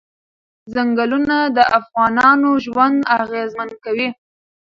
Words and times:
ځنګلونه 0.73 1.35
د 1.55 1.57
افغانانو 1.79 2.49
ژوند 2.65 2.97
اغېزمن 3.19 3.69
کوي. 3.83 4.09